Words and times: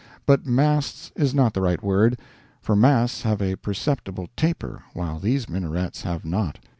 But 0.25 0.47
masts 0.47 1.11
is 1.15 1.31
not 1.35 1.53
the 1.53 1.61
right 1.61 1.83
word, 1.83 2.19
for 2.59 2.75
masts 2.75 3.21
have 3.21 3.39
a 3.39 3.55
perceptible 3.57 4.29
taper, 4.35 4.81
while 4.95 5.19
these 5.19 5.47
minarets 5.47 6.01
have 6.01 6.25
not. 6.25 6.57